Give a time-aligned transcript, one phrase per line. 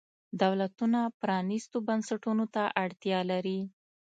[0.41, 3.59] دولتونه پرانیستو بنسټونو ته اړتیا لري.